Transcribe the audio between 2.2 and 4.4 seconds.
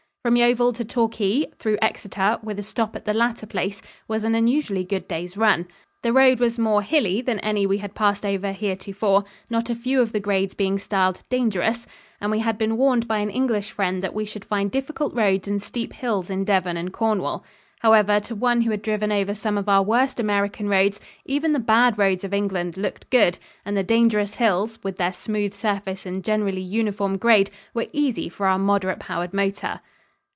with a stop at the latter place, was an